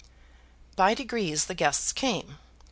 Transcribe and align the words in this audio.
By 0.75 0.95
degrees 0.95 1.45
the 1.45 1.53
guests 1.53 1.93
came. 1.93 2.39